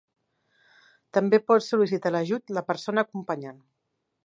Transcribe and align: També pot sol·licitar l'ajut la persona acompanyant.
També 1.17 1.39
pot 1.51 1.65
sol·licitar 1.67 2.13
l'ajut 2.15 2.57
la 2.59 2.65
persona 2.73 3.07
acompanyant. 3.09 3.63